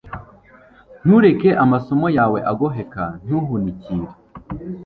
[1.03, 4.05] Ntureke amaso yawe agoheka Ntuhunikire